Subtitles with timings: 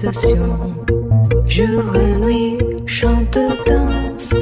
[0.00, 0.58] pulsations.
[1.46, 4.34] Jour et nuit, chante, danse.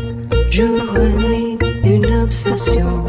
[0.51, 1.59] Jour et
[1.89, 3.07] une obsession.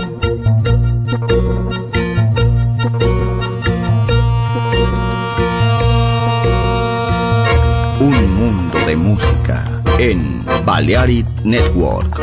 [8.02, 9.64] Un mundo de música
[10.00, 12.20] en Balearic Network.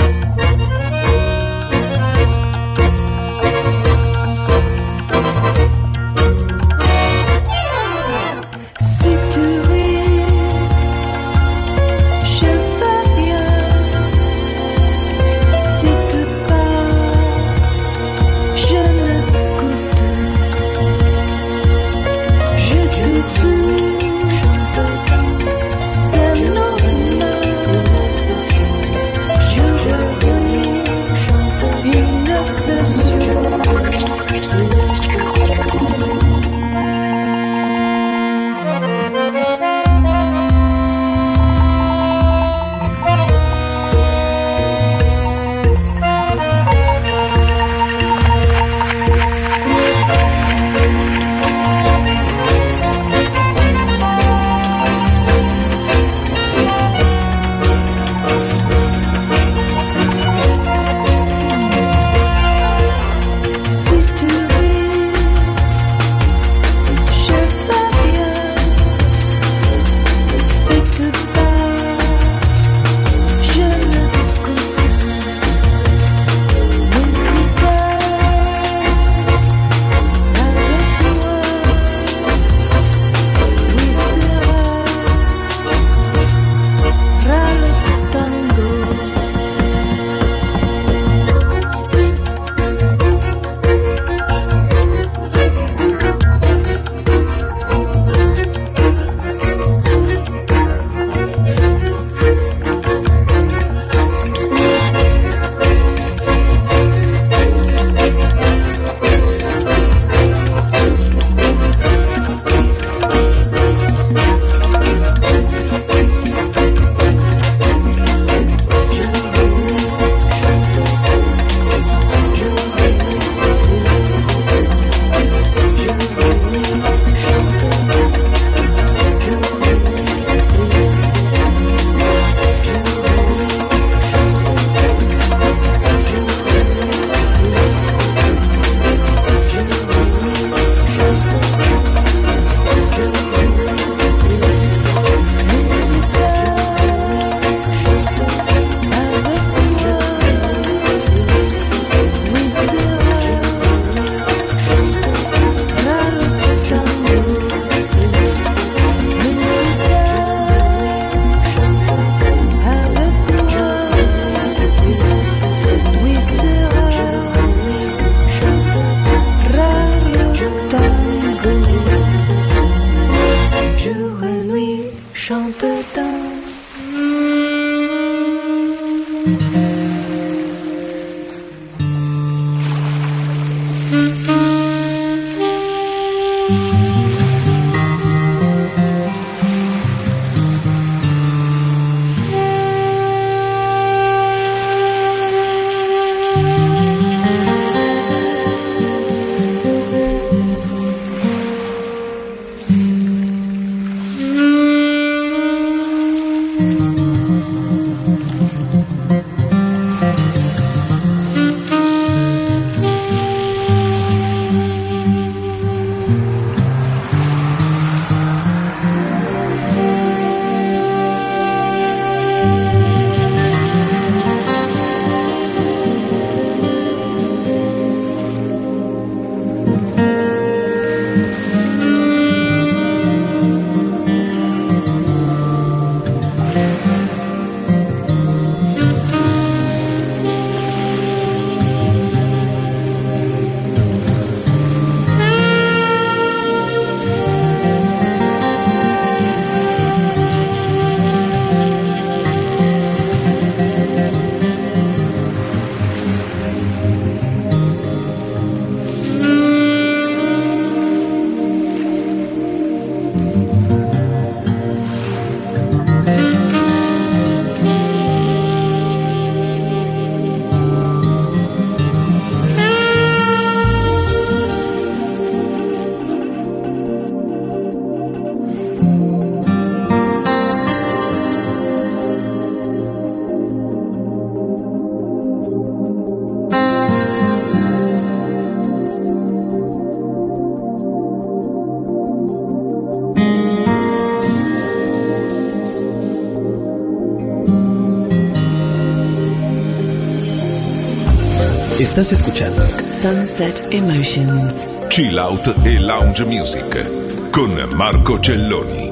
[301.93, 304.67] Estás escuchando Sunset Emotions.
[304.89, 308.92] Chill Out e Lounge Music con Marco Celloni.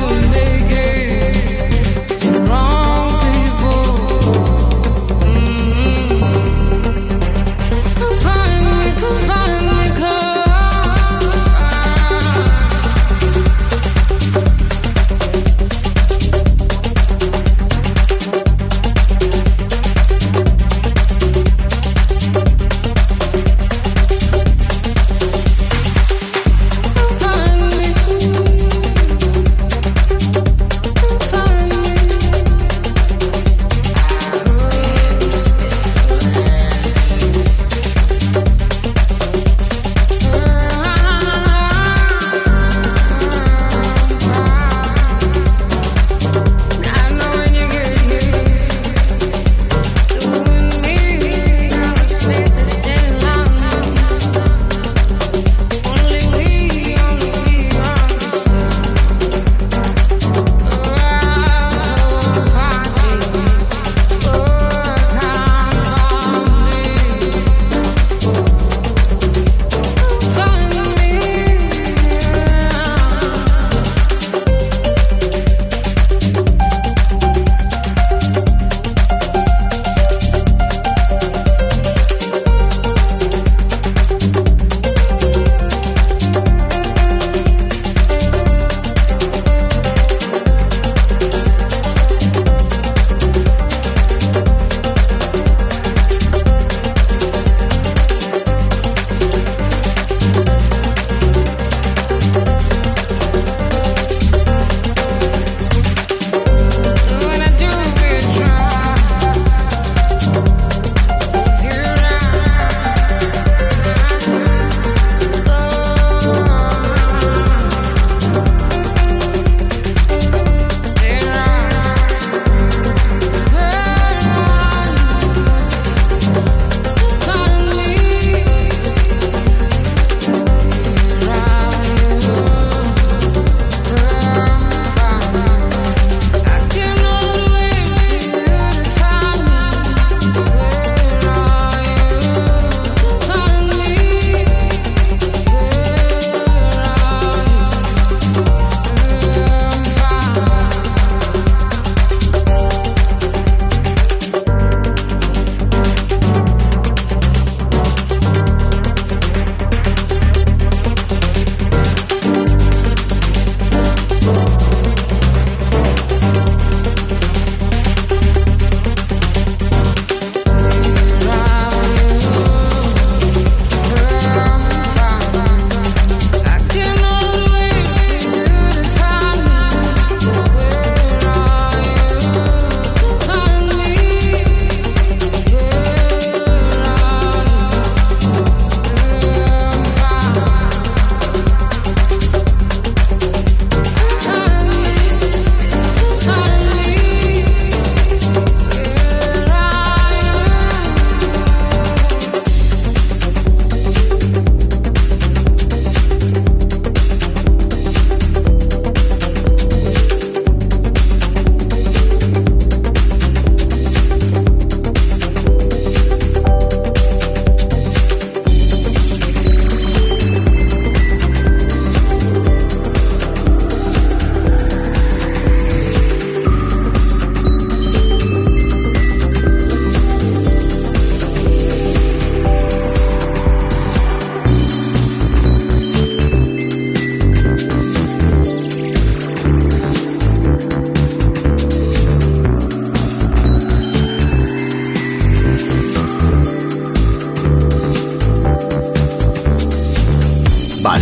[0.00, 0.35] mais um